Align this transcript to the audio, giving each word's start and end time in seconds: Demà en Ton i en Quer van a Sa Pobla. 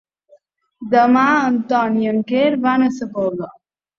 Demà 0.93 1.25
en 1.49 1.59
Ton 1.73 2.01
i 2.05 2.09
en 2.13 2.23
Quer 2.33 2.47
van 2.65 2.87
a 2.89 2.91
Sa 2.99 3.09
Pobla. 3.19 3.51